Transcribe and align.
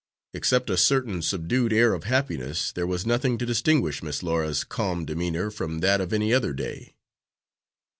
Except 0.33 0.71
a 0.71 0.77
certain 0.77 1.21
subdued 1.21 1.71
air 1.71 1.93
of 1.93 2.05
happiness 2.05 2.71
there 2.71 2.87
was 2.87 3.05
nothing 3.05 3.37
to 3.37 3.45
distinguish 3.45 4.01
Miss 4.01 4.23
Laura's 4.23 4.63
calm 4.63 5.05
demeanor 5.05 5.51
from 5.51 5.79
that 5.81 6.01
of 6.01 6.11
any 6.11 6.33
other 6.33 6.53
day. 6.53 6.95